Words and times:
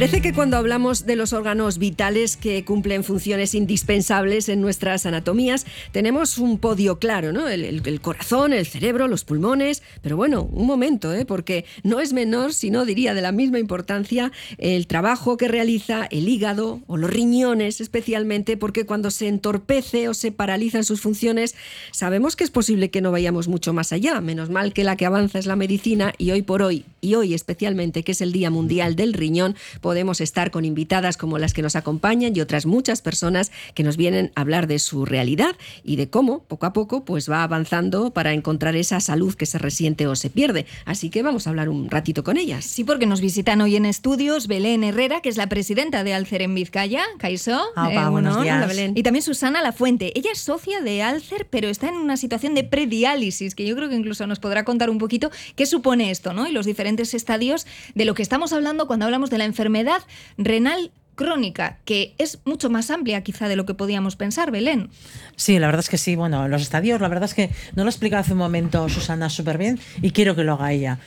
Parece 0.00 0.22
que 0.22 0.32
cuando 0.32 0.56
hablamos 0.56 1.04
de 1.04 1.14
los 1.14 1.34
órganos 1.34 1.76
vitales 1.76 2.38
que 2.38 2.64
cumplen 2.64 3.04
funciones 3.04 3.54
indispensables 3.54 4.48
en 4.48 4.62
nuestras 4.62 5.04
anatomías, 5.04 5.66
tenemos 5.92 6.38
un 6.38 6.56
podio 6.58 6.98
claro, 6.98 7.34
¿no? 7.34 7.46
El, 7.46 8.00
corazón, 8.00 8.54
el 8.54 8.64
cerebro, 8.64 9.08
los 9.08 9.24
pulmones. 9.24 9.82
Pero 10.00 10.16
bueno, 10.16 10.48
un 10.52 10.66
momento, 10.66 11.12
¿eh? 11.12 11.26
porque 11.26 11.66
no 11.82 12.00
es 12.00 12.14
menor, 12.14 12.54
sino 12.54 12.86
diría 12.86 13.12
de 13.12 13.20
la 13.20 13.30
misma 13.30 13.58
importancia, 13.58 14.32
el 14.56 14.86
trabajo 14.86 15.36
que 15.36 15.48
realiza 15.48 16.06
el 16.10 16.30
hígado 16.30 16.80
o 16.86 16.96
los 16.96 17.10
riñones, 17.10 17.82
especialmente 17.82 18.56
porque 18.56 18.86
cuando 18.86 19.10
se 19.10 19.28
entorpece 19.28 20.08
o 20.08 20.14
se 20.14 20.32
paralizan 20.32 20.84
sus 20.84 21.02
funciones, 21.02 21.56
sabemos 21.92 22.36
que 22.36 22.44
es 22.44 22.50
posible 22.50 22.90
que 22.90 23.02
no 23.02 23.12
vayamos 23.12 23.48
mucho 23.48 23.74
más 23.74 23.92
allá. 23.92 24.18
Menos 24.22 24.48
mal 24.48 24.72
que 24.72 24.82
la 24.82 24.96
que 24.96 25.04
avanza 25.04 25.38
es 25.38 25.44
la 25.44 25.56
medicina 25.56 26.14
y 26.16 26.30
hoy 26.30 26.40
por 26.40 26.62
hoy, 26.62 26.86
y 27.02 27.16
hoy 27.16 27.34
especialmente, 27.34 28.02
que 28.02 28.12
es 28.12 28.22
el 28.22 28.32
Día 28.32 28.48
Mundial 28.48 28.96
del 28.96 29.12
Riñón, 29.12 29.56
podemos 29.90 30.20
estar 30.20 30.52
con 30.52 30.64
invitadas 30.64 31.16
como 31.16 31.36
las 31.36 31.52
que 31.52 31.62
nos 31.62 31.74
acompañan 31.74 32.36
y 32.36 32.40
otras 32.40 32.64
muchas 32.64 33.02
personas 33.02 33.50
que 33.74 33.82
nos 33.82 33.96
vienen 33.96 34.30
a 34.36 34.42
hablar 34.42 34.68
de 34.68 34.78
su 34.78 35.04
realidad 35.04 35.56
y 35.82 35.96
de 35.96 36.08
cómo 36.08 36.44
poco 36.44 36.66
a 36.66 36.72
poco 36.72 37.04
pues 37.04 37.28
va 37.28 37.42
avanzando 37.42 38.12
para 38.12 38.32
encontrar 38.32 38.76
esa 38.76 39.00
salud 39.00 39.34
que 39.34 39.46
se 39.46 39.58
resiente 39.58 40.06
o 40.06 40.14
se 40.14 40.30
pierde. 40.30 40.64
Así 40.84 41.10
que 41.10 41.24
vamos 41.24 41.48
a 41.48 41.50
hablar 41.50 41.68
un 41.68 41.90
ratito 41.90 42.22
con 42.22 42.36
ellas. 42.36 42.64
Sí, 42.64 42.84
porque 42.84 43.04
nos 43.06 43.20
visitan 43.20 43.60
hoy 43.62 43.74
en 43.74 43.84
estudios 43.84 44.46
Belén 44.46 44.84
Herrera, 44.84 45.22
que 45.22 45.28
es 45.28 45.36
la 45.36 45.48
presidenta 45.48 46.04
de 46.04 46.14
Alcer 46.14 46.42
en 46.42 46.54
Vizcaya. 46.54 47.02
Caiso. 47.18 47.60
Eh, 47.90 47.98
buenos 48.10 48.40
días. 48.40 48.72
Y 48.94 49.02
también 49.02 49.24
Susana 49.24 49.60
Lafuente. 49.60 50.12
Ella 50.16 50.30
es 50.32 50.38
socia 50.38 50.82
de 50.82 51.02
Alcer, 51.02 51.48
pero 51.50 51.68
está 51.68 51.88
en 51.88 51.96
una 51.96 52.16
situación 52.16 52.54
de 52.54 52.62
prediálisis, 52.62 53.56
que 53.56 53.66
yo 53.66 53.74
creo 53.74 53.88
que 53.88 53.96
incluso 53.96 54.24
nos 54.28 54.38
podrá 54.38 54.64
contar 54.64 54.88
un 54.88 54.98
poquito 54.98 55.32
qué 55.56 55.66
supone 55.66 56.12
esto, 56.12 56.32
¿no? 56.32 56.46
Y 56.46 56.52
los 56.52 56.64
diferentes 56.64 57.12
estadios 57.12 57.66
de 57.96 58.04
lo 58.04 58.14
que 58.14 58.22
estamos 58.22 58.52
hablando 58.52 58.86
cuando 58.86 59.06
hablamos 59.06 59.30
de 59.30 59.38
la 59.38 59.46
enfermedad 59.46 59.79
enfermedad 59.80 60.02
renal 60.36 60.90
crónica, 61.14 61.78
que 61.84 62.14
es 62.18 62.38
mucho 62.44 62.70
más 62.70 62.90
amplia 62.90 63.22
quizá 63.22 63.48
de 63.48 63.56
lo 63.56 63.66
que 63.66 63.74
podíamos 63.74 64.16
pensar, 64.16 64.50
Belén. 64.50 64.88
Sí, 65.36 65.58
la 65.58 65.66
verdad 65.66 65.80
es 65.80 65.90
que 65.90 65.98
sí. 65.98 66.16
Bueno, 66.16 66.48
los 66.48 66.62
estadios, 66.62 67.00
la 67.00 67.08
verdad 67.08 67.24
es 67.24 67.34
que 67.34 67.50
no 67.74 67.84
lo 67.84 67.90
explica 67.90 68.18
hace 68.18 68.32
un 68.32 68.38
momento 68.38 68.88
Susana 68.88 69.28
súper 69.28 69.58
bien 69.58 69.78
y 70.00 70.12
quiero 70.12 70.34
que 70.34 70.44
lo 70.44 70.54
haga 70.54 70.72
ella. 70.72 70.98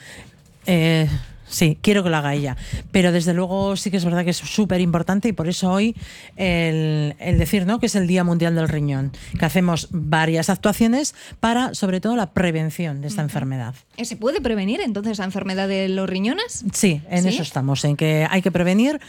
Eh, 0.66 1.08
Sí, 1.48 1.78
quiero 1.80 2.02
que 2.02 2.10
lo 2.10 2.16
haga 2.16 2.34
ella. 2.34 2.56
Pero 2.90 3.12
desde 3.12 3.34
luego 3.34 3.76
sí 3.76 3.90
que 3.90 3.96
es 3.96 4.04
verdad 4.04 4.24
que 4.24 4.30
es 4.30 4.36
súper 4.36 4.80
importante 4.80 5.28
y 5.28 5.32
por 5.32 5.48
eso 5.48 5.70
hoy 5.70 5.94
el, 6.36 7.14
decir 7.38 7.66
¿no? 7.66 7.78
que 7.78 7.86
es 7.86 7.94
el 7.94 8.06
Día 8.06 8.24
Mundial 8.24 8.54
del 8.54 8.68
Riñón, 8.68 9.12
que 9.38 9.44
hacemos 9.44 9.88
varias 9.90 10.50
actuaciones 10.50 11.14
para, 11.40 11.74
sobre 11.74 12.00
todo, 12.00 12.16
la 12.16 12.32
prevención 12.32 13.00
de 13.00 13.08
esta 13.08 13.22
enfermedad. 13.22 13.74
¿Se 14.02 14.16
puede 14.16 14.40
prevenir 14.40 14.80
entonces 14.80 15.18
la 15.18 15.24
enfermedad 15.24 15.68
de 15.68 15.88
los 15.88 16.08
riñones? 16.08 16.64
Sí, 16.72 17.02
en 17.10 17.26
eso 17.26 17.42
estamos, 17.42 17.84
en 17.84 17.96
que 17.96 18.26
hay 18.28 18.42
que 18.42 18.50
prevenir, 18.50 19.00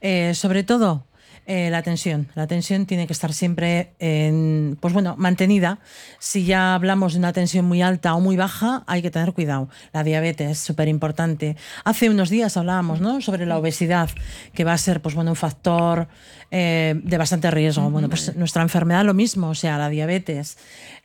eh, 0.00 0.32
sobre 0.34 0.62
todo 0.62 1.04
eh, 1.46 1.68
la 1.70 1.82
tensión. 1.82 2.28
La 2.34 2.46
tensión 2.46 2.86
tiene 2.86 3.06
que 3.06 3.12
estar 3.12 3.32
siempre 3.32 3.92
en, 3.98 4.78
pues 4.80 4.94
bueno, 4.94 5.14
mantenida. 5.18 5.78
Si 6.18 6.44
ya 6.44 6.74
hablamos 6.74 7.12
de 7.12 7.18
una 7.18 7.32
tensión 7.32 7.66
muy 7.66 7.82
alta 7.82 8.14
o 8.14 8.20
muy 8.20 8.36
baja, 8.36 8.82
hay 8.86 9.02
que 9.02 9.10
tener 9.10 9.32
cuidado. 9.32 9.68
La 9.92 10.04
diabetes 10.04 10.50
es 10.50 10.58
súper 10.58 10.88
importante. 10.88 11.56
Hace 11.84 12.08
unos 12.08 12.30
días 12.30 12.56
hablábamos 12.56 13.00
¿no? 13.00 13.20
sobre 13.20 13.46
la 13.46 13.58
obesidad, 13.58 14.08
que 14.54 14.64
va 14.64 14.72
a 14.72 14.78
ser 14.78 15.02
pues 15.02 15.14
bueno, 15.14 15.32
un 15.32 15.36
factor 15.36 16.08
eh, 16.50 16.94
de 17.02 17.18
bastante 17.18 17.50
riesgo. 17.50 17.90
Bueno, 17.90 18.08
pues 18.08 18.34
nuestra 18.36 18.62
enfermedad 18.62 19.04
lo 19.04 19.12
mismo, 19.12 19.48
o 19.50 19.54
sea, 19.54 19.76
la 19.76 19.88
diabetes, 19.88 20.56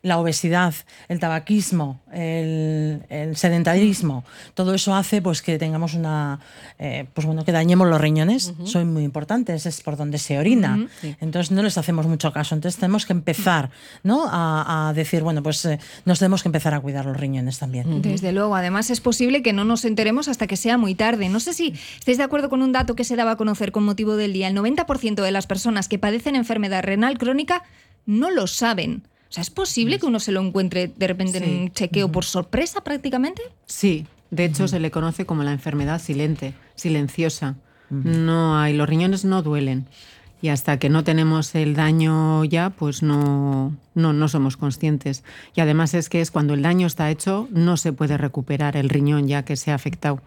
la 0.01 0.19
obesidad, 0.19 0.73
el 1.07 1.19
tabaquismo, 1.19 2.01
el, 2.13 3.01
sedentarismo, 3.35 4.23
todo 4.53 4.73
eso 4.73 4.95
hace 4.95 5.21
pues 5.21 5.41
que 5.41 5.57
tengamos 5.57 5.93
una, 5.93 6.39
eh, 6.77 7.05
pues 7.13 7.25
bueno, 7.25 7.43
que 7.45 7.51
dañemos 7.51 7.87
los 7.87 7.99
riñones, 7.99 8.53
son 8.63 8.93
muy 8.93 9.03
importantes, 9.03 9.65
es 9.65 9.81
por 9.81 9.97
donde 9.97 10.19
se 10.19 10.28
orina. 10.37 10.87
Entonces 11.19 11.51
no 11.51 11.63
les 11.63 11.77
hacemos 11.77 12.05
mucho 12.07 12.31
caso. 12.31 12.55
Entonces 12.55 12.79
tenemos 12.79 13.05
que 13.05 13.13
empezar, 13.13 13.71
¿no? 14.03 14.27
A, 14.29 14.93
decir, 14.95 15.23
bueno, 15.23 15.41
pues 15.41 15.63
eh, 15.65 15.79
nos 16.05 16.19
tenemos 16.19 16.43
que 16.43 16.49
empezar 16.49 16.73
a 16.73 16.79
cuidar 16.79 17.05
los 17.05 17.17
riñones 17.17 17.59
también. 17.59 18.01
Desde 18.01 18.31
luego, 18.31 18.55
además 18.55 18.89
es 18.89 19.01
posible 19.01 19.41
que 19.41 19.53
no 19.53 19.63
nos 19.65 19.85
enteremos 19.85 20.27
hasta 20.27 20.47
que 20.47 20.57
sea 20.57 20.77
muy 20.77 20.95
tarde. 20.95 21.29
No 21.29 21.39
sé 21.39 21.53
si 21.53 21.73
estáis 21.97 22.17
de 22.17 22.23
acuerdo 22.23 22.49
con 22.49 22.61
un 22.61 22.71
dato 22.71 22.95
que 22.95 23.03
se 23.03 23.15
daba 23.15 23.31
a 23.31 23.35
conocer 23.35 23.71
con 23.71 23.83
motivo 23.83 24.15
del 24.15 24.33
día. 24.33 24.47
El 24.47 24.55
90% 24.55 25.21
de 25.21 25.31
las 25.31 25.47
personas 25.47 25.87
que 25.87 25.99
padecen 25.99 26.35
enfermedad 26.35 26.83
renal 26.83 27.17
crónica 27.17 27.63
no 28.05 28.29
lo 28.31 28.47
saben. 28.47 29.03
O 29.29 29.31
sea, 29.31 29.41
¿es 29.43 29.51
posible 29.51 29.99
que 29.99 30.07
uno 30.07 30.19
se 30.19 30.31
lo 30.31 30.41
encuentre 30.41 30.87
de 30.87 31.07
repente 31.07 31.37
en 31.37 31.61
un 31.61 31.71
chequeo 31.71 32.11
por 32.11 32.25
sorpresa 32.25 32.83
prácticamente? 32.83 33.43
Sí, 33.67 34.07
de 34.31 34.45
hecho 34.45 34.67
se 34.67 34.79
le 34.79 34.89
conoce 34.89 35.25
como 35.25 35.43
la 35.43 35.51
enfermedad 35.51 36.01
silente, 36.01 36.53
silenciosa. 36.75 37.55
No 37.91 38.57
hay, 38.57 38.73
los 38.73 38.87
riñones 38.87 39.25
no 39.25 39.41
duelen. 39.41 39.87
Y 40.41 40.49
hasta 40.49 40.79
que 40.79 40.89
no 40.89 41.03
tenemos 41.03 41.53
el 41.55 41.75
daño 41.75 42.45
ya, 42.45 42.69
pues 42.69 43.03
no, 43.03 43.75
no, 43.93 44.13
no 44.13 44.27
somos 44.27 44.55
conscientes. 44.55 45.23
Y 45.53 45.61
además 45.61 45.93
es 45.93 46.09
que 46.09 46.21
es 46.21 46.31
cuando 46.31 46.53
el 46.53 46.61
daño 46.61 46.87
está 46.87 47.09
hecho, 47.09 47.47
no 47.51 47.75
se 47.75 47.91
puede 47.91 48.17
recuperar 48.17 48.77
el 48.77 48.89
riñón 48.89 49.27
ya 49.27 49.43
que 49.43 49.57
se 49.57 49.71
ha 49.71 49.75
afectado. 49.75 50.21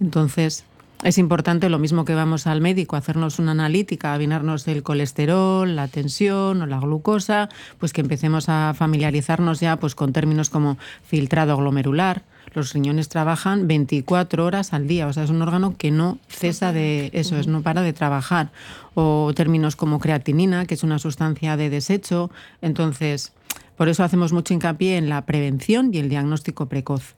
Entonces, 0.00 0.64
es 1.04 1.18
importante 1.18 1.68
lo 1.68 1.78
mismo 1.78 2.06
que 2.06 2.14
vamos 2.14 2.46
al 2.46 2.62
médico, 2.62 2.96
hacernos 2.96 3.38
una 3.38 3.52
analítica, 3.52 4.14
avinarnos 4.14 4.66
el 4.68 4.82
colesterol, 4.82 5.76
la 5.76 5.86
tensión 5.86 6.62
o 6.62 6.66
la 6.66 6.80
glucosa, 6.80 7.50
pues 7.78 7.92
que 7.92 8.00
empecemos 8.00 8.48
a 8.48 8.72
familiarizarnos 8.74 9.60
ya 9.60 9.76
pues 9.76 9.94
con 9.94 10.14
términos 10.14 10.48
como 10.48 10.78
filtrado 11.04 11.56
glomerular. 11.58 12.22
Los 12.52 12.72
riñones 12.72 13.08
trabajan 13.08 13.66
24 13.66 14.44
horas 14.44 14.72
al 14.72 14.86
día, 14.86 15.06
o 15.06 15.12
sea, 15.12 15.24
es 15.24 15.30
un 15.30 15.42
órgano 15.42 15.76
que 15.76 15.90
no 15.90 16.18
cesa 16.28 16.72
de 16.72 17.10
eso, 17.12 17.36
es 17.36 17.46
no 17.46 17.62
para 17.62 17.82
de 17.82 17.92
trabajar. 17.92 18.50
O 18.94 19.32
términos 19.34 19.76
como 19.76 19.98
creatinina, 19.98 20.66
que 20.66 20.74
es 20.74 20.82
una 20.82 20.98
sustancia 20.98 21.56
de 21.56 21.70
desecho. 21.70 22.30
Entonces, 22.62 23.32
por 23.76 23.88
eso 23.88 24.04
hacemos 24.04 24.32
mucho 24.32 24.54
hincapié 24.54 24.96
en 24.96 25.08
la 25.08 25.24
prevención 25.26 25.90
y 25.92 25.98
el 25.98 26.08
diagnóstico 26.08 26.66
precoz. 26.66 27.14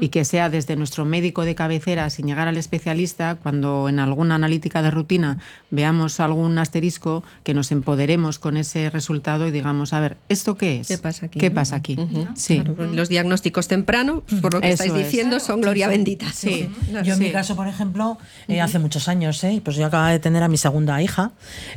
Y 0.00 0.08
que 0.08 0.24
sea 0.24 0.48
desde 0.50 0.76
nuestro 0.76 1.04
médico 1.04 1.44
de 1.44 1.54
cabecera, 1.54 2.08
sin 2.10 2.26
llegar 2.26 2.48
al 2.48 2.56
especialista, 2.56 3.36
cuando 3.42 3.88
en 3.88 3.98
alguna 3.98 4.36
analítica 4.36 4.82
de 4.82 4.90
rutina 4.90 5.38
veamos 5.70 6.20
algún 6.20 6.58
asterisco, 6.58 7.24
que 7.42 7.54
nos 7.54 7.72
empoderemos 7.72 8.38
con 8.38 8.56
ese 8.56 8.90
resultado 8.90 9.48
y 9.48 9.50
digamos, 9.50 9.92
a 9.92 10.00
ver, 10.00 10.16
¿esto 10.28 10.56
qué 10.56 10.80
es? 10.80 10.88
¿Qué 10.88 10.98
pasa 10.98 11.26
aquí? 11.26 11.38
¿Qué 11.38 11.50
pasa 11.50 11.76
aquí? 11.76 11.96
sí. 12.34 12.62
los 12.92 13.08
diagnósticos 13.08 13.68
tempranos, 13.68 14.22
por 14.40 14.54
lo 14.54 14.60
que 14.60 14.70
estáis 14.70 14.94
diciendo, 14.94 15.40
son 15.40 15.60
gloria 15.60 15.88
bendita. 15.88 16.30
Sí. 16.32 16.68
Yo 17.04 17.14
en 17.14 17.18
mi 17.18 17.32
caso, 17.32 17.56
por 17.56 17.68
ejemplo, 17.68 18.18
eh, 18.48 18.60
hace 18.60 18.78
muchos 18.78 19.08
años, 19.08 19.42
¿eh? 19.44 19.60
pues 19.64 19.76
yo 19.76 19.86
acababa 19.86 20.10
de 20.10 20.18
tener 20.18 20.42
a 20.42 20.48
mi 20.48 20.56
segunda 20.56 21.02
hija 21.02 21.32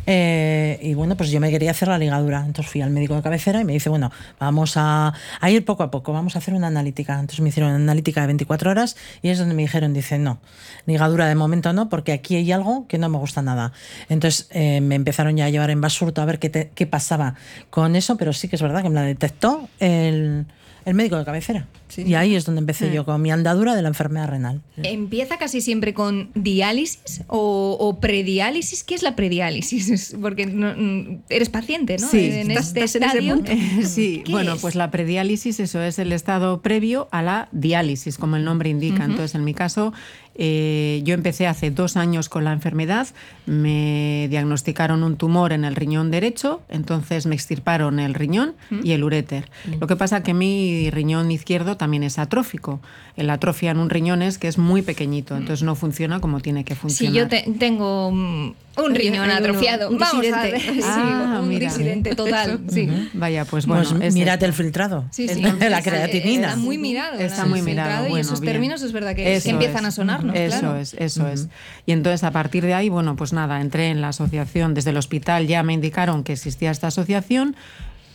eh, 0.06 0.80
y 0.82 0.94
bueno, 0.94 1.16
pues 1.18 1.32
yo 1.32 1.40
me 1.40 1.50
quería 1.50 1.72
hacer 1.72 1.88
la 1.88 1.98
ligadura. 1.98 2.46
Entonces 2.46 2.72
fui 2.72 2.82
al 2.82 2.92
médico 2.92 3.16
de 3.16 3.22
cabecera 3.22 3.62
y 3.62 3.66
me 3.66 3.74
dice, 3.74 3.90
bueno, 3.90 4.12
vamos 4.40 4.74
a, 4.76 5.14
ir 5.48 5.66
poco 5.66 5.84
a 5.84 5.92
poco, 5.92 6.14
vamos 6.14 6.36
a 6.36 6.40
hacer 6.40 6.54
una 6.54 6.68
analítica. 6.68 7.14
Entonces 7.14 7.42
me 7.42 7.50
hicieron 7.50 7.72
una 7.72 7.84
analítica 7.84 8.22
de 8.22 8.28
24 8.28 8.72
horas 8.72 8.96
y 9.22 9.30
es 9.30 9.40
donde 9.40 9.56
me 9.56 9.64
dijeron, 9.64 9.94
dice, 9.94 10.18
no, 10.18 10.40
ligadura 10.86 11.28
de 11.28 11.36
momento 11.36 11.74
no, 11.74 11.90
porque 11.90 12.12
aquí 12.12 12.36
hay 12.36 12.52
algo 12.52 12.88
que 12.88 12.98
no 12.98 13.10
me 13.10 13.18
gusta 13.18 13.42
nada. 13.42 13.74
Entonces 14.10 14.48
eh, 14.52 14.82
me 14.82 14.96
empezaron 14.96 15.36
ya 15.38 15.46
a 15.46 15.50
llevar 15.50 15.72
en 15.72 15.82
basurto 15.82 16.22
a 16.22 16.26
ver 16.26 16.40
qué, 16.40 16.72
qué 16.74 16.88
pasaba 16.88 17.36
con 17.70 17.96
eso, 17.96 18.18
pero 18.18 18.34
sí 18.34 18.48
que 18.48 18.56
es 18.56 18.62
verdad 18.62 18.82
que 18.82 18.90
me 18.90 18.96
la 18.96 19.04
detectó 19.04 19.68
el 19.80 20.46
el 20.86 20.94
médico 20.94 21.18
de 21.18 21.26
cabecera. 21.26 21.68
Y 21.98 22.14
ahí 22.14 22.36
es 22.36 22.46
donde 22.46 22.60
empecé 22.60 22.94
yo 22.94 23.04
con 23.04 23.22
mi 23.22 23.32
andadura 23.32 23.76
de 23.76 23.82
la 23.82 23.88
enfermedad 23.88 24.28
renal. 24.28 24.62
¿Empieza 24.78 25.38
casi 25.38 25.62
siempre 25.62 25.94
con 25.94 26.30
diálisis 26.36 27.24
o, 27.28 27.98
prediálisis? 28.00 28.84
¿Qué 28.84 28.96
es 28.96 29.04
la 29.04 29.16
prediálisis? 29.16 30.16
Porque 30.22 30.46
mm, 30.48 31.24
eres 31.30 31.50
paciente, 31.50 31.98
¿no? 31.98 32.08
Sí, 32.08 32.30
en 32.32 32.52
este 32.52 32.84
estadio. 32.84 33.42
sí, 33.84 34.24
bueno, 34.30 34.58
pues 34.58 34.76
la 34.76 34.92
prediálisis, 34.92 35.60
eso 35.60 35.82
es 35.82 36.00
el 36.00 36.12
estado 36.12 36.62
previo 36.62 37.08
a 37.12 37.22
la 37.22 37.50
diálisis, 37.52 38.18
como 38.18 38.36
el 38.36 38.46
nombre 38.46 38.70
indica. 38.70 39.04
Entonces, 39.04 39.36
en 39.36 39.44
mi 39.44 39.54
caso, 39.54 39.94
eh, 40.42 41.02
yo 41.04 41.16
empecé 41.16 41.48
hace 41.48 41.70
dos 41.70 41.98
años 41.98 42.30
con 42.30 42.46
la 42.46 42.54
enfermedad, 42.54 43.08
me 43.46 44.28
diagnosticaron 44.30 45.04
un 45.04 45.18
tumor 45.18 45.52
en 45.52 45.66
el 45.66 45.76
riñón 45.76 46.12
derecho, 46.12 46.62
entonces 46.70 47.26
me 47.26 47.36
extirparon 47.36 48.00
el 48.00 48.14
riñón 48.14 48.54
y 48.82 48.94
el 48.94 49.04
uréter. 49.04 49.50
Lo 49.82 49.86
que 49.86 49.98
pasa 49.98 50.24
que 50.24 50.34
mi 50.34 50.90
riñón 50.92 51.30
izquierdo 51.30 51.76
también 51.76 52.04
es 52.04 52.20
atrófico. 52.20 52.80
La 53.18 53.34
atrofia 53.34 53.72
en 53.72 53.80
un 53.80 53.90
riñón 53.90 54.22
es 54.22 54.38
que 54.38 54.48
es 54.48 54.58
muy 54.58 54.82
pequeñito, 54.82 55.36
entonces 55.36 55.62
no 55.62 55.76
funciona 55.76 56.22
como 56.22 56.40
tiene 56.40 56.64
que 56.64 56.74
funcionar. 56.74 57.30
Sí, 57.30 57.38
yo 57.52 57.58
tengo 57.60 58.10
mm, 58.14 58.54
un 58.84 58.96
riñón 58.96 59.30
atrofiado. 59.30 59.90
Un 59.90 59.98
Vamos 59.98 60.22
disidente. 60.22 60.82
Ah, 60.84 61.40
un 61.42 61.50
disidente 61.50 62.16
total. 62.16 62.62
sí. 62.70 62.90
Vaya, 63.14 63.46
pues 63.46 63.66
bueno. 63.66 63.90
Pues 63.98 64.14
mírate 64.14 64.46
el 64.46 64.54
filtrado. 64.54 65.06
Sí, 65.12 65.28
sí. 65.28 65.42
la 65.42 65.82
creatinina. 65.82 66.50
Está 66.50 66.60
muy 66.60 66.78
mirado. 66.78 67.20
Está 67.20 67.46
muy 67.46 67.62
mirado. 67.62 68.16
y 68.16 68.20
esos 68.20 68.42
términos 68.42 68.82
es 68.82 68.92
verdad 68.92 69.16
que, 69.16 69.38
empiezan 69.46 69.86
a 69.86 69.92
sonarnos. 69.92 70.36
Eso 70.36 70.76
es, 70.76 70.94
eso 70.94 71.28
es. 71.28 71.48
Y 71.86 71.92
entonces 71.92 72.24
a 72.24 72.32
partir 72.32 72.66
de 72.66 72.74
ahí, 72.74 72.90
bueno, 72.90 73.16
pues 73.16 73.34
nada, 73.34 73.62
entré 73.62 73.90
en 73.90 74.02
la 74.02 74.10
asociación. 74.10 74.74
Desde 74.74 74.92
el 74.92 74.98
hospital 74.98 75.48
ya 75.48 75.64
me 75.64 75.74
indicaron 75.74 76.24
que 76.24 76.34
existía 76.34 76.72
esta 76.72 76.88
asociación. 76.88 77.56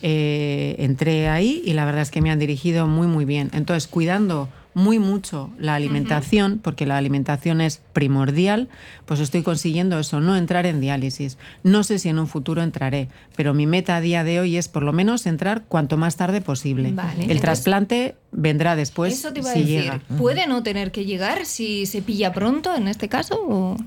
Eh, 0.01 0.75
entré 0.79 1.29
ahí 1.29 1.61
y 1.65 1.73
la 1.73 1.85
verdad 1.85 2.01
es 2.01 2.11
que 2.11 2.21
me 2.21 2.29
han 2.29 2.39
dirigido 2.39 2.87
muy, 2.87 3.07
muy 3.07 3.25
bien. 3.25 3.49
Entonces, 3.53 3.87
cuidando 3.87 4.49
muy 4.75 4.99
mucho 4.99 5.49
la 5.57 5.73
alimentación, 5.73 6.59
porque 6.61 6.85
la 6.85 6.97
alimentación 6.97 7.61
es 7.61 7.81
primordial, 7.93 8.69
pues 9.05 9.19
estoy 9.19 9.41
consiguiendo 9.41 9.97
eso, 9.97 10.19
no 10.19 10.35
entrar 10.35 10.67
en 10.67 10.81
diálisis. 10.81 11.37
No 11.63 11.83
sé 11.83 11.97
si 11.97 12.09
en 12.09 12.19
un 12.19 12.27
futuro 12.27 12.61
entraré, 12.61 13.07
pero 13.35 13.53
mi 13.55 13.65
meta 13.65 13.95
a 13.95 14.01
día 14.01 14.23
de 14.23 14.39
hoy 14.39 14.57
es 14.57 14.67
por 14.67 14.83
lo 14.83 14.93
menos 14.93 15.25
entrar 15.25 15.63
cuanto 15.67 15.97
más 15.97 16.17
tarde 16.17 16.41
posible. 16.41 16.91
Vale, 16.91 17.13
el 17.13 17.21
entonces- 17.21 17.41
trasplante 17.41 18.15
vendrá 18.31 18.75
después 18.75 19.13
Eso 19.13 19.31
te 19.33 19.39
iba 19.39 19.49
a 19.49 19.53
si 19.53 19.59
decir. 19.61 19.81
llega. 19.81 20.01
¿Puede 20.17 20.45
no 20.45 20.61
tener 20.61 20.91
que 20.91 21.05
llegar 21.05 21.45
si 21.45 21.85
se 21.85 22.01
pilla 22.01 22.33
pronto 22.33 22.75
en 22.75 22.87
este 22.87 23.07
caso? 23.09 23.39
o- 23.47 23.77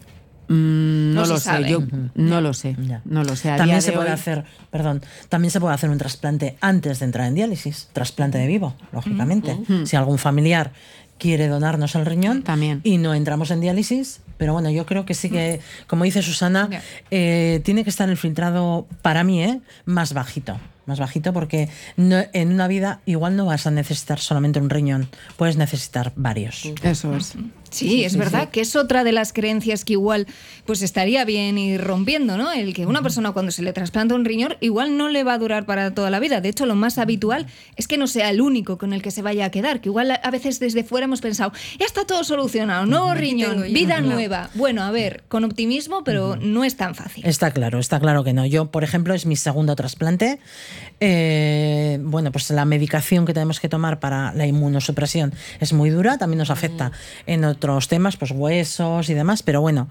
Mm, 0.48 1.14
no, 1.14 1.26
lo 1.26 1.38
sé, 1.38 1.50
yo 1.68 1.82
no 2.14 2.40
lo 2.40 2.54
sé, 2.54 2.74
Ya. 2.80 3.02
no 3.04 3.22
lo 3.22 3.36
sé. 3.36 3.50
A 3.50 3.56
También 3.58 3.82
se 3.82 3.90
de 3.90 3.96
puede 3.96 4.08
hoy- 4.08 4.14
hacer, 4.14 4.44
perdón, 4.70 5.02
también 5.28 5.50
se 5.50 5.60
puede 5.60 5.74
hacer 5.74 5.90
un 5.90 5.98
trasplante 5.98 6.56
antes 6.60 6.98
de 7.00 7.04
entrar 7.04 7.26
en 7.28 7.34
diálisis, 7.34 7.88
trasplante 7.92 8.38
de 8.38 8.46
vivo, 8.46 8.74
lógicamente. 8.92 9.58
Si 9.84 9.94
algún 9.96 10.18
familiar 10.18 10.72
quiere 11.18 11.48
donarnos 11.48 11.94
el 11.96 12.06
riñón 12.06 12.42
También. 12.44 12.80
y 12.84 12.96
no 12.98 13.12
entramos 13.12 13.50
en 13.50 13.60
diálisis, 13.60 14.20
pero 14.36 14.52
bueno, 14.52 14.70
yo 14.70 14.86
creo 14.86 15.04
que 15.04 15.14
sí 15.14 15.28
que, 15.30 15.60
como 15.86 16.04
dice 16.04 16.22
Susana, 16.22 16.68
eh, 17.10 17.60
tiene 17.64 17.82
que 17.84 17.90
estar 17.90 18.08
el 18.08 18.16
filtrado 18.16 18.86
para 19.02 19.24
mí, 19.24 19.42
¿eh? 19.42 19.60
más 19.84 20.14
bajito. 20.14 20.56
Más 20.88 20.98
bajito 20.98 21.34
porque 21.34 21.68
no- 21.98 22.24
en 22.32 22.50
una 22.50 22.66
vida 22.66 23.02
igual 23.04 23.36
no 23.36 23.44
vas 23.44 23.66
a 23.66 23.70
necesitar 23.70 24.18
solamente 24.20 24.58
un 24.58 24.70
riñón, 24.70 25.06
puedes 25.36 25.58
necesitar 25.58 26.12
varios. 26.16 26.64
Eso 26.82 27.14
es. 27.14 27.34
Sí, 27.70 28.02
es 28.02 28.16
verdad 28.16 28.48
que 28.48 28.62
es 28.62 28.74
otra 28.76 29.04
de 29.04 29.12
las 29.12 29.34
creencias 29.34 29.84
que 29.84 29.92
igual 29.92 30.26
pues 30.64 30.80
estaría 30.80 31.26
bien 31.26 31.58
ir 31.58 31.84
rompiendo, 31.84 32.38
¿no? 32.38 32.50
El 32.50 32.72
que 32.72 32.86
una 32.86 33.02
persona 33.02 33.32
cuando 33.32 33.52
se 33.52 33.60
le 33.62 33.74
trasplanta 33.74 34.14
un 34.14 34.24
riñón 34.24 34.56
igual 34.60 34.96
no 34.96 35.10
le 35.10 35.22
va 35.22 35.34
a 35.34 35.38
durar 35.38 35.66
para 35.66 35.92
toda 35.92 36.08
la 36.08 36.18
vida. 36.18 36.40
De 36.40 36.48
hecho, 36.48 36.64
lo 36.64 36.74
más 36.74 36.96
habitual 36.96 37.46
es 37.76 37.86
que 37.86 37.98
no 37.98 38.06
sea 38.06 38.30
el 38.30 38.40
único 38.40 38.78
con 38.78 38.94
el 38.94 39.02
que 39.02 39.10
se 39.10 39.20
vaya 39.20 39.44
a 39.44 39.50
quedar, 39.50 39.82
que 39.82 39.90
igual 39.90 40.10
a- 40.12 40.30
veces 40.30 40.60
desde 40.60 40.82
fuera 40.82 41.04
hemos 41.04 41.20
pensado, 41.20 41.52
ya 41.78 41.84
está 41.84 42.06
todo 42.06 42.24
solucionado, 42.24 42.86
no 42.86 43.12
riñón, 43.14 43.70
vida 43.74 44.00
nueva. 44.00 44.48
Bueno, 44.54 44.82
a 44.82 44.90
ver, 44.90 45.24
con 45.28 45.44
optimismo, 45.44 46.04
pero 46.04 46.36
no 46.36 46.64
es 46.64 46.74
tan 46.78 46.94
fácil. 46.94 47.26
Está 47.26 47.50
claro, 47.50 47.78
está 47.80 48.00
claro 48.00 48.24
que 48.24 48.32
no. 48.32 48.46
Yo, 48.46 48.70
por 48.70 48.82
ejemplo, 48.82 49.12
es 49.12 49.26
mi 49.26 49.36
segundo 49.36 49.76
trasplante. 49.76 50.38
Eh, 51.00 51.98
bueno, 52.02 52.32
pues 52.32 52.50
la 52.50 52.64
medicación 52.64 53.24
que 53.26 53.34
tenemos 53.34 53.60
que 53.60 53.68
tomar 53.68 54.00
para 54.00 54.32
la 54.32 54.46
inmunosupresión 54.46 55.32
es 55.60 55.72
muy 55.72 55.90
dura, 55.90 56.18
también 56.18 56.38
nos 56.38 56.50
afecta 56.50 56.92
en 57.26 57.44
otros 57.44 57.88
temas, 57.88 58.16
pues 58.16 58.32
huesos 58.32 59.08
y 59.08 59.14
demás, 59.14 59.42
pero 59.42 59.60
bueno, 59.60 59.88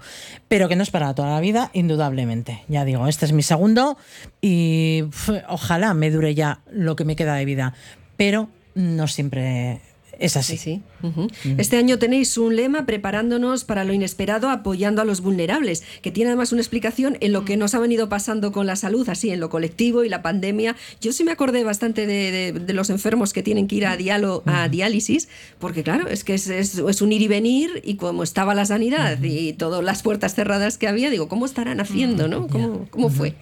pero 0.48 0.68
que 0.68 0.76
no 0.76 0.82
es 0.82 0.90
para 0.90 1.14
toda 1.14 1.30
la 1.30 1.40
vida, 1.40 1.70
indudablemente. 1.72 2.62
Ya 2.68 2.84
digo, 2.84 3.06
este 3.06 3.26
es 3.26 3.32
mi 3.32 3.42
segundo 3.42 3.96
y 4.40 5.04
ojalá 5.48 5.94
me 5.94 6.10
dure 6.10 6.34
ya 6.34 6.60
lo 6.70 6.96
que 6.96 7.04
me 7.04 7.16
queda 7.16 7.34
de 7.34 7.44
vida, 7.44 7.74
pero 8.16 8.48
no 8.74 9.08
siempre 9.08 9.80
es 10.18 10.36
así. 10.36 10.56
Sí, 10.56 10.82
sí. 11.02 11.54
Este 11.58 11.76
año 11.76 11.98
tenéis 11.98 12.36
un 12.38 12.56
lema 12.56 12.86
preparándonos 12.86 13.64
para 13.64 13.84
lo 13.84 13.92
inesperado, 13.92 14.50
apoyando 14.50 15.00
a 15.00 15.04
los 15.04 15.20
vulnerables, 15.20 15.84
que 16.02 16.10
tiene 16.10 16.30
además 16.30 16.52
una 16.52 16.60
explicación 16.60 17.16
en 17.20 17.32
lo 17.32 17.44
que 17.44 17.56
nos 17.56 17.74
ha 17.74 17.78
venido 17.78 18.08
pasando 18.08 18.50
con 18.52 18.66
la 18.66 18.76
salud, 18.76 19.08
así 19.08 19.30
en 19.30 19.38
lo 19.40 19.48
colectivo 19.48 20.02
y 20.04 20.08
la 20.08 20.20
pandemia. 20.22 20.74
Yo 21.00 21.12
sí 21.12 21.24
me 21.24 21.30
acordé 21.32 21.62
bastante 21.64 22.06
de, 22.06 22.30
de- 22.32 22.52
de 22.52 22.72
los 22.72 22.90
enfermos 22.90 23.32
que 23.32 23.42
tienen 23.42 23.68
que 23.68 23.76
ir 23.76 23.86
a, 23.86 23.96
diálo- 23.96 24.42
a 24.46 24.68
diálisis, 24.68 25.28
porque 25.58 25.82
claro, 25.82 26.08
es 26.08 26.24
que 26.24 26.34
es, 26.34 26.48
es- 26.48 26.78
es 26.78 27.02
un 27.02 27.12
ir 27.12 27.22
y 27.22 27.28
venir 27.28 27.80
y 27.84 27.94
como 27.96 28.22
estaba 28.22 28.54
la 28.54 28.64
sanidad 28.66 29.22
y 29.22 29.52
todas 29.52 29.84
las 29.84 30.02
puertas 30.02 30.34
cerradas 30.34 30.78
que 30.78 30.88
había, 30.88 31.10
digo, 31.10 31.28
¿cómo 31.28 31.46
estarán 31.46 31.80
haciendo? 31.80 32.26
¿no? 32.28 32.48
¿Cómo, 32.48 32.86
cómo 32.90 33.08
fue? 33.10 33.34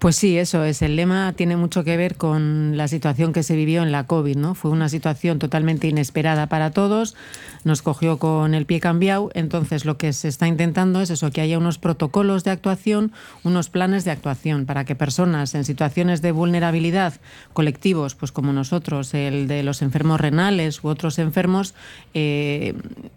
Pues 0.00 0.16
sí, 0.16 0.38
eso 0.38 0.64
es. 0.64 0.80
El 0.80 0.96
lema 0.96 1.34
tiene 1.34 1.58
mucho 1.58 1.84
que 1.84 1.98
ver 1.98 2.16
con 2.16 2.78
la 2.78 2.88
situación 2.88 3.34
que 3.34 3.42
se 3.42 3.54
vivió 3.54 3.82
en 3.82 3.92
la 3.92 4.04
COVID, 4.04 4.34
¿no? 4.34 4.54
Fue 4.54 4.70
una 4.70 4.88
situación 4.88 5.38
totalmente 5.38 5.88
inesperada 5.88 6.46
para 6.46 6.70
todos, 6.70 7.14
nos 7.64 7.82
cogió 7.82 8.18
con 8.18 8.54
el 8.54 8.64
pie 8.64 8.80
cambiado, 8.80 9.30
entonces 9.34 9.84
lo 9.84 9.98
que 9.98 10.14
se 10.14 10.28
está 10.28 10.48
intentando 10.48 11.02
es 11.02 11.10
eso, 11.10 11.30
que 11.30 11.42
haya 11.42 11.58
unos 11.58 11.76
protocolos 11.76 12.44
de 12.44 12.50
actuación, 12.50 13.12
unos 13.44 13.68
planes 13.68 14.06
de 14.06 14.10
actuación 14.10 14.64
para 14.64 14.86
que 14.86 14.94
personas 14.94 15.54
en 15.54 15.66
situaciones 15.66 16.22
de 16.22 16.32
vulnerabilidad, 16.32 17.20
colectivos, 17.52 18.14
pues 18.14 18.32
como 18.32 18.54
nosotros, 18.54 19.12
el 19.12 19.48
de 19.48 19.62
los 19.62 19.82
enfermos 19.82 20.18
renales 20.18 20.82
u 20.82 20.88
otros 20.88 21.18
enfermos, 21.18 21.74
eh, 22.14 22.72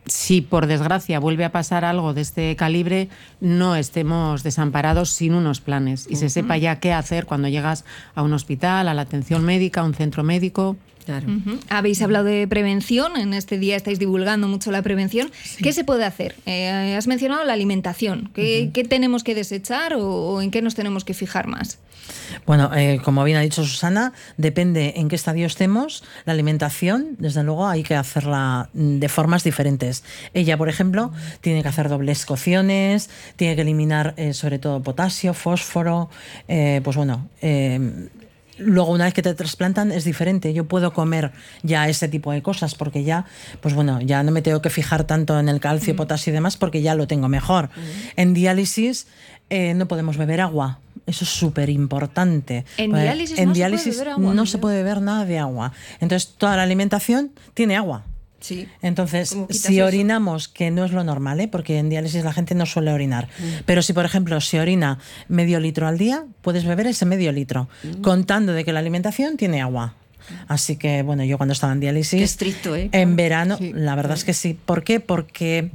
si 0.06 0.42
por 0.42 0.68
desgracia 0.68 1.18
vuelve 1.20 1.46
a 1.46 1.54
pasar 1.54 1.86
algo 1.86 2.14
de 2.14 2.20
este 2.20 2.58
calibre, 2.58 3.08
no 3.40 3.78
estemos 3.78 4.44
desamparados 4.44 5.12
sin 5.12 5.34
unos 5.34 5.62
planes 5.62 6.08
y 6.10 6.18
se 6.18 6.30
sepa 6.30 6.58
ya 6.58 6.73
qué 6.80 6.94
hacer 6.94 7.26
cuando 7.26 7.48
llegas 7.48 7.86
a 8.16 8.22
un 8.22 8.34
hospital, 8.34 8.88
a 8.88 8.94
la 8.94 9.02
atención 9.02 9.44
médica, 9.44 9.82
a 9.82 9.84
un 9.84 9.94
centro 9.94 10.24
médico. 10.24 10.78
Claro. 11.06 11.28
Habéis 11.70 12.02
hablado 12.02 12.26
de 12.26 12.48
prevención, 12.48 13.18
en 13.18 13.34
este 13.34 13.58
día 13.58 13.76
estáis 13.76 14.00
divulgando 14.00 14.48
mucho 14.48 14.72
la 14.72 14.82
prevención. 14.82 15.32
¿Qué 15.62 15.74
se 15.74 15.84
puede 15.84 16.06
hacer? 16.06 16.36
Eh, 16.46 16.96
has 16.98 17.08
mencionado 17.08 17.44
la 17.44 17.54
alimentación. 17.54 18.30
¿Qué, 18.34 18.72
qué 18.74 18.84
tenemos 18.84 19.24
que 19.24 19.36
desechar 19.36 19.96
o, 19.96 20.06
o 20.06 20.42
en 20.42 20.52
qué 20.52 20.62
nos 20.62 20.76
tenemos 20.76 21.04
que 21.04 21.14
fijar 21.14 21.48
más? 21.48 21.80
Bueno, 22.46 22.72
eh, 22.76 23.00
como 23.04 23.24
bien 23.24 23.38
ha 23.38 23.42
dicho 23.42 23.64
Susana, 23.64 24.14
depende 24.38 24.94
en 24.98 25.08
qué 25.08 25.16
estadio 25.16 25.46
estemos. 25.46 26.04
La 26.26 26.34
alimentación, 26.34 27.16
desde 27.20 27.44
luego, 27.44 27.68
hay 27.68 27.84
que 27.84 27.96
hacerla 27.96 28.70
mm, 28.74 29.00
de 29.00 29.10
formas 29.10 29.44
diferentes. 29.44 30.04
Ella, 30.34 30.58
por 30.58 30.70
ejemplo, 30.70 31.12
tiene 31.42 31.62
que 31.62 31.70
hacer 31.70 31.90
dobles 31.90 32.26
cocciones, 32.26 33.10
tiene 33.36 33.56
que 33.56 33.62
eliminar 33.62 34.14
eh, 34.18 34.34
sobre 34.34 34.60
todo 34.60 34.82
potasio, 34.82 35.34
fósforo, 35.34 36.10
pues 36.48 36.96
bueno. 36.96 37.30
Luego, 38.58 38.92
una 38.92 39.06
vez 39.06 39.14
que 39.14 39.22
te 39.22 39.34
trasplantan, 39.34 39.92
es 39.92 40.04
diferente. 40.04 40.54
Yo 40.54 40.66
puedo 40.66 40.94
comer 40.94 41.32
ya 41.64 41.88
ese 41.90 42.08
tipo 42.08 42.32
de 42.32 42.42
cosas 42.42 42.76
porque 42.76 43.04
ya, 43.04 43.26
pues 43.62 43.74
bueno, 43.74 44.02
ya 44.02 44.24
no 44.24 44.32
me 44.32 44.42
tengo 44.42 44.62
que 44.62 44.70
fijar 44.70 45.06
tanto 45.06 45.40
en 45.40 45.50
el 45.50 45.60
calcio, 45.60 45.96
potasio 45.96 46.32
y 46.32 46.34
demás 46.34 46.58
porque 46.58 46.82
ya 46.82 46.96
lo 46.96 47.08
tengo 47.08 47.28
mejor. 47.30 47.70
En 48.16 48.34
diálisis 48.34 49.08
eh, 49.50 49.74
no 49.74 49.88
podemos 49.88 50.18
beber 50.18 50.42
agua. 50.42 50.80
Eso 51.06 51.26
es 51.26 51.32
súper 51.32 51.70
importante. 51.70 52.66
En 52.78 52.92
Pues, 52.92 53.04
diálisis 53.04 53.38
en 53.38 53.50
no 53.50 53.56
se 53.56 53.60
puede 53.60 53.92
beber 53.92 54.10
agua, 54.10 54.34
no 54.34 54.46
se 54.46 54.58
puede 54.58 54.78
beber 54.78 55.02
nada 55.02 55.26
de 55.26 55.38
agua. 55.38 55.74
Entonces, 56.00 56.34
toda 56.38 56.56
la 56.56 56.64
alimentación 56.64 57.32
tiene 57.54 57.76
agua. 57.76 58.04
Sí. 58.44 58.68
Entonces, 58.82 59.30
¿Cómo 59.32 59.48
quitas 59.48 59.62
si 59.68 59.78
eso? 59.78 59.86
orinamos, 59.88 60.50
que 60.50 60.70
no 60.70 60.84
es 60.84 60.92
lo 60.92 61.04
normal, 61.06 61.40
¿eh? 61.40 61.48
porque 61.48 61.80
en 61.80 61.90
diálisis 61.90 62.26
la 62.26 62.34
gente 62.34 62.56
no 62.56 62.66
suele 62.66 62.92
orinar, 62.92 63.30
Mm. 63.40 63.44
pero 63.66 63.82
si, 63.82 63.94
por 63.94 64.04
ejemplo, 64.04 64.40
se 64.42 64.60
orina 64.60 65.00
medio 65.30 65.62
litro 65.62 65.88
al 65.88 65.98
día, 65.98 66.26
puedes 66.42 66.66
beber 66.66 66.88
ese 66.88 67.06
medio 67.06 67.32
litro, 67.32 67.70
Mm. 67.84 68.02
contando 68.02 68.52
de 68.52 68.66
que 68.66 68.74
la 68.74 68.80
alimentación 68.80 69.38
tiene 69.38 69.62
agua. 69.62 69.94
Así 70.50 70.76
que, 70.76 71.04
bueno, 71.04 71.24
yo 71.24 71.38
cuando 71.38 71.54
estaba 71.54 71.72
en 71.74 71.80
diálisis, 71.80 72.18
Qué 72.20 72.24
estricto, 72.24 72.76
¿eh? 72.76 72.90
en 72.92 73.16
verano, 73.16 73.58
Sí. 73.58 73.72
la 73.74 73.96
verdad 73.96 74.18
es 74.18 74.26
que 74.26 74.34
sí. 74.34 74.58
¿Por 74.66 74.84
qué? 74.84 75.00
Porque 75.00 75.72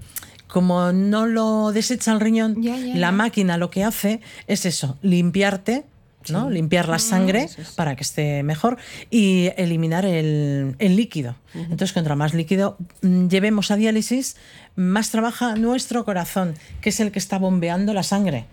como 0.47 0.93
no 0.93 1.27
lo 1.27 1.73
desecha 1.73 2.13
el 2.13 2.21
riñón, 2.21 2.63
Ya, 2.63 2.77
ya, 2.77 2.95
la 2.95 3.09
ya. 3.09 3.13
máquina 3.13 3.57
lo 3.59 3.71
que 3.71 3.85
hace 3.85 4.21
es 4.47 4.65
eso, 4.67 4.97
limpiarte. 5.03 5.85
¿No? 6.31 6.51
Limpiar 6.51 6.87
Ah, 6.87 6.93
la 6.93 6.99
sangre 6.99 7.49
para 7.77 7.97
que 7.97 8.03
esté 8.03 8.43
mejor 8.43 8.77
y 9.11 9.51
eliminar 9.57 10.05
el, 10.05 10.75
el 10.79 10.97
líquido. 10.97 11.35
Entonces, 11.55 11.93
contra 11.93 12.15
más 12.15 12.35
líquido 12.35 12.77
mm, 13.03 13.29
llevemos 13.29 13.71
a 13.71 13.77
diálisis, 13.77 14.37
más 14.77 15.11
trabaja 15.11 15.55
nuestro 15.57 16.05
corazón, 16.05 16.55
que 16.81 16.91
es 16.91 17.01
el 17.01 17.11
que 17.11 17.19
está 17.19 17.39
bombeando 17.39 17.93
la 17.95 18.03
sangre. 18.03 18.45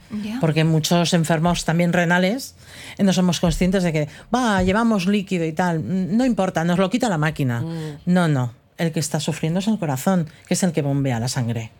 Porque 0.41 0.63
muchos 0.63 1.13
enfermos 1.13 1.65
también 1.65 1.93
renales 1.93 2.55
no 2.97 3.13
somos 3.13 3.39
conscientes 3.39 3.83
de 3.83 3.93
que, 3.93 4.07
va, 4.33 4.63
llevamos 4.63 5.05
líquido 5.07 5.45
y 5.45 5.51
tal. 5.51 5.79
Mm, 5.81 6.17
No 6.17 6.25
importa, 6.25 6.63
nos 6.63 6.79
lo 6.79 6.89
quita 6.89 7.09
la 7.09 7.17
máquina. 7.17 7.63
No, 8.05 8.27
no. 8.27 8.53
El 8.77 8.91
que 8.91 8.99
está 8.99 9.19
sufriendo 9.19 9.59
es 9.59 9.67
el 9.67 9.77
corazón, 9.79 10.27
que 10.47 10.53
es 10.55 10.63
el 10.63 10.71
que 10.73 10.81
bombea 10.81 11.19
la 11.19 11.27
sangre. 11.27 11.71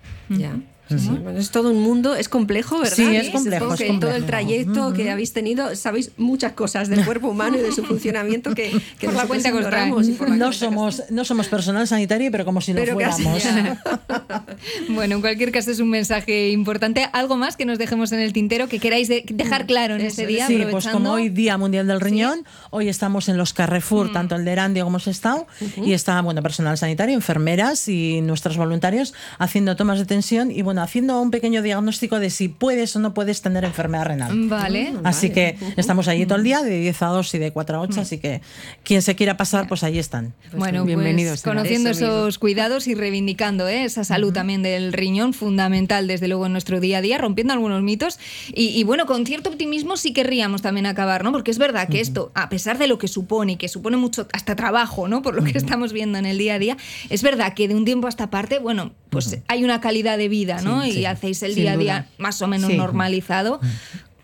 Sí, 0.87 0.99
sí. 0.99 1.09
Bueno, 1.09 1.39
es 1.39 1.49
todo 1.49 1.71
un 1.71 1.81
mundo, 1.81 2.15
es 2.15 2.29
complejo, 2.29 2.77
¿verdad? 2.79 2.95
Sí, 2.95 3.15
es 3.15 3.29
complejo, 3.29 3.73
es 3.73 3.79
que 3.79 3.87
en 3.87 3.99
todo 3.99 4.11
el 4.11 4.17
complejo. 4.23 4.27
trayecto 4.27 4.93
que 4.93 5.09
habéis 5.09 5.33
tenido 5.33 5.75
sabéis 5.75 6.11
muchas 6.17 6.53
cosas 6.53 6.89
del 6.89 7.03
cuerpo 7.03 7.27
humano 7.29 7.57
y 7.57 7.61
de 7.61 7.71
su 7.71 7.83
funcionamiento 7.85 8.53
que, 8.53 8.71
que 8.99 9.07
Por 9.07 9.15
la 9.15 9.25
cuenta 9.25 9.51
que 9.51 9.57
os 9.57 9.65
traen. 9.67 9.87
ignoramos 9.89 10.07
No 10.07 10.17
cuenta 10.17 10.51
somos, 10.53 11.03
no 11.09 11.25
somos 11.25 11.47
personal 11.47 11.87
sanitario, 11.87 12.29
pero 12.31 12.45
como 12.45 12.61
si 12.61 12.73
lo 12.73 12.79
Pero 12.81 12.97
casi, 12.97 13.23
fuéramos. 13.23 13.77
Bueno, 14.89 15.15
en 15.15 15.21
cualquier 15.21 15.51
caso 15.51 15.71
es 15.71 15.79
un 15.79 15.89
mensaje 15.89 16.49
importante. 16.49 17.07
¿Algo 17.13 17.35
más 17.37 17.57
que 17.57 17.65
nos 17.65 17.77
dejemos 17.77 18.11
en 18.11 18.19
el 18.19 18.33
tintero 18.33 18.67
que 18.67 18.79
queráis 18.79 19.07
de- 19.07 19.23
dejar 19.27 19.65
claro 19.65 19.95
en 19.95 20.01
Eso 20.01 20.07
este 20.09 20.21
es. 20.23 20.27
día? 20.29 20.47
Sí, 20.47 20.63
pues 20.69 20.87
como 20.87 21.11
hoy 21.13 21.29
Día 21.29 21.57
Mundial 21.57 21.87
del 21.87 21.99
Riñón, 22.01 22.45
hoy 22.69 22.89
estamos 22.89 23.29
en 23.29 23.37
los 23.37 23.53
Carrefour, 23.53 24.11
tanto 24.11 24.35
el 24.35 24.45
de 24.45 24.51
Erandio 24.51 24.83
como 24.83 24.99
Sestao, 24.99 25.47
y 25.77 25.93
está 25.93 26.21
bueno, 26.21 26.41
personal 26.41 26.77
sanitario, 26.77 27.15
enfermeras 27.15 27.87
y 27.87 28.21
nuestros 28.21 28.57
voluntarios 28.57 29.13
haciendo 29.39 29.75
tomas 29.75 29.99
de 29.99 30.05
tensión 30.05 30.51
y 30.51 30.61
bueno, 30.61 30.74
bueno, 30.75 30.83
haciendo 30.83 31.21
un 31.21 31.31
pequeño 31.31 31.61
diagnóstico 31.61 32.19
de 32.19 32.29
si 32.29 32.49
puedes 32.49 32.93
o 32.97 32.99
no 32.99 33.13
puedes 33.13 33.41
tener 33.41 33.63
enfermedad 33.63 34.07
renal. 34.07 34.49
Vale. 34.49 34.93
Así 35.05 35.29
que 35.29 35.55
estamos 35.77 36.09
allí 36.09 36.25
todo 36.25 36.37
el 36.37 36.43
día, 36.43 36.63
de 36.63 36.81
10 36.81 37.01
a 37.01 37.05
2 37.07 37.35
y 37.35 37.37
de 37.37 37.51
4 37.51 37.77
a 37.77 37.79
8, 37.79 38.01
así 38.01 38.17
que 38.17 38.41
quien 38.83 39.01
se 39.01 39.15
quiera 39.15 39.37
pasar, 39.37 39.69
pues 39.69 39.83
ahí 39.83 39.97
están. 39.97 40.33
Bueno, 40.51 40.79
pues 40.79 40.87
bienvenidos 40.87 41.39
será. 41.39 41.55
conociendo 41.55 41.91
Eso 41.91 42.05
esos 42.05 42.39
cuidados 42.39 42.87
y 42.87 42.93
reivindicando 42.93 43.69
¿eh? 43.69 43.85
esa 43.85 44.03
salud 44.03 44.33
también 44.33 44.63
del 44.63 44.91
riñón, 44.91 45.33
fundamental 45.33 46.07
desde 46.07 46.27
luego 46.27 46.47
en 46.47 46.51
nuestro 46.51 46.81
día 46.81 46.97
a 46.97 47.01
día, 47.01 47.17
rompiendo 47.19 47.53
algunos 47.53 47.81
mitos. 47.81 48.19
Y, 48.53 48.77
y 48.77 48.83
bueno, 48.83 49.05
con 49.05 49.25
cierto 49.25 49.49
optimismo 49.51 49.95
sí 49.95 50.11
querríamos 50.11 50.61
también 50.61 50.87
acabar, 50.87 51.23
¿no? 51.23 51.31
Porque 51.31 51.51
es 51.51 51.57
verdad 51.57 51.87
que 51.87 52.01
esto, 52.01 52.33
a 52.35 52.49
pesar 52.49 52.77
de 52.77 52.87
lo 52.87 52.97
que 52.97 53.07
supone, 53.07 53.53
y 53.53 53.55
que 53.55 53.69
supone 53.69 53.95
mucho 53.95 54.27
hasta 54.33 54.57
trabajo, 54.57 55.07
¿no? 55.07 55.21
Por 55.21 55.35
lo 55.35 55.43
que 55.45 55.57
estamos 55.57 55.93
viendo 55.93 56.17
en 56.17 56.25
el 56.25 56.37
día 56.37 56.55
a 56.55 56.59
día, 56.59 56.75
es 57.09 57.23
verdad 57.23 57.53
que 57.53 57.69
de 57.69 57.75
un 57.75 57.85
tiempo 57.85 58.07
a 58.07 58.09
esta 58.09 58.29
parte, 58.29 58.59
bueno, 58.59 58.91
pues 59.15 59.37
hay 59.47 59.63
una 59.63 59.81
calidad 59.81 60.17
de 60.17 60.27
vida, 60.29 60.61
¿no? 60.61 60.85
y 60.85 61.05
hacéis 61.05 61.41
el 61.43 61.55
día 61.55 61.73
a 61.73 61.77
día 61.77 61.93
duda. 62.01 62.07
más 62.17 62.41
o 62.41 62.47
menos 62.47 62.69
Sí. 62.71 62.77
normalizado. 62.77 63.59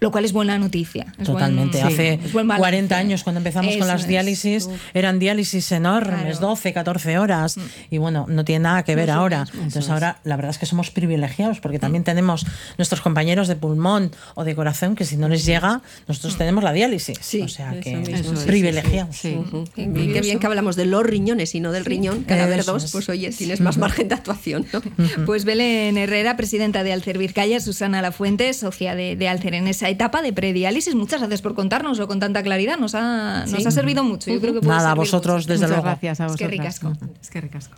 Lo 0.03 0.09
cual 0.11 0.25
es 0.25 0.33
buena 0.33 0.57
noticia. 0.57 1.03
es 1.11 1.15
buen- 1.17 1.25
Totalmente. 1.27 1.79
Hace 1.79 2.13
es 2.15 2.33
buen 2.33 2.47
balance. 2.47 2.59
40 2.61 2.97
años 2.97 3.23
cuando 3.23 3.37
empezamos 3.37 3.71
con 3.73 3.83
Eso 3.83 3.87
las 3.93 4.01
es. 4.01 4.07
diálisis, 4.07 4.67
eran 4.95 5.19
diálisis 5.19 5.71
enormes, 5.71 6.37
Claro. 6.39 6.47
12, 6.47 6.73
14 6.73 7.19
horas. 7.19 7.55
Y 7.91 7.99
bueno, 7.99 8.25
no 8.27 8.43
tiene 8.43 8.63
nada 8.63 8.81
que 8.81 8.95
ver 8.95 9.09
Eso 9.09 9.19
ahora. 9.19 9.45
Entonces 9.53 9.87
ahora 9.91 10.17
la 10.23 10.37
verdad 10.37 10.49
es 10.49 10.57
que 10.57 10.65
somos 10.65 10.89
privilegiados 10.89 11.59
porque 11.59 11.77
también 11.77 12.03
tenemos 12.03 12.47
nuestros 12.79 12.99
compañeros 13.01 13.47
de 13.47 13.55
pulmón 13.57 14.09
o 14.33 14.43
de 14.43 14.55
corazón 14.55 14.95
que 14.95 15.05
si 15.05 15.17
no 15.17 15.29
les 15.29 15.45
llega, 15.45 15.83
nosotros 16.07 16.35
tenemos 16.35 16.63
la 16.63 16.73
diálisis. 16.73 17.19
Sí, 17.21 17.41
o 17.43 17.47
sea 17.47 17.79
que 17.79 18.01
es. 18.01 18.39
privilegiados. 18.47 19.15
Sí. 19.15 19.35
Ujú. 19.35 19.65
Qué 19.75 19.85
bien 19.87 20.39
que 20.39 20.47
hablamos 20.47 20.75
de 20.77 20.85
los 20.85 21.03
riñones 21.05 21.53
y 21.53 21.59
no 21.59 21.71
del 21.71 21.85
riñón. 21.85 22.23
Cada 22.23 22.53
Eso 22.55 22.73
dos, 22.73 22.85
es. 22.85 22.91
pues 22.91 23.07
oye, 23.07 23.29
tienes 23.29 23.61
más 23.61 23.77
margen 23.77 24.07
de 24.07 24.15
actuación. 24.15 24.65
¿no? 24.73 24.81
Pues 25.27 25.45
Belén 25.45 25.95
Herrera, 25.99 26.35
presidenta 26.37 26.81
de 26.83 26.91
Alcer 26.91 27.19
Vizcaya, 27.19 27.59
Susana 27.59 28.01
Lafuente, 28.01 28.51
socia 28.55 28.95
de, 28.95 29.15
de 29.15 29.29
Alcer 29.29 29.53
en 29.53 29.67
esa 29.67 29.90
etapa 29.91 30.21
de 30.21 30.33
prediálisis. 30.33 30.95
Muchas 30.95 31.19
gracias 31.19 31.41
por 31.41 31.53
contárnoslo 31.53 32.07
con 32.07 32.19
tanta 32.19 32.41
claridad. 32.43 32.77
Nos 32.77 32.95
ha, 32.95 33.45
nos 33.45 33.65
ha 33.65 33.71
servido 33.71 34.03
mucho. 34.03 34.31
Yo 34.31 34.41
creo 34.41 34.53
que 34.53 34.59
puede 34.61 34.75
Nada, 34.75 34.91
a 34.91 34.95
vosotros 34.95 35.35
mucho. 35.43 35.47
desde 35.49 35.65
Muchas 35.67 35.69
luego. 35.69 35.83
gracias 35.83 36.19
a 36.19 36.25
Es 36.25 36.31
que 36.35 36.45
vosotras. 36.45 36.51
ricasco. 36.51 36.93
Es 37.21 37.29
que 37.29 37.41
ricasco. 37.41 37.75